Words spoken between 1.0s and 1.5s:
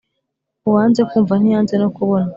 kumva